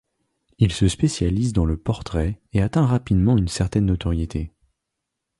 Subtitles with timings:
[0.57, 4.51] Il se spécialise dans le portrait et atteint rapidement une certaine notoriété.